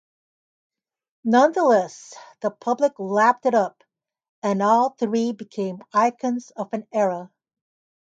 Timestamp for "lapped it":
2.97-3.53